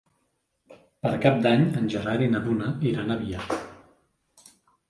[1.07, 3.47] Per Cap d'Any en Gerard i na Duna iran a Biar.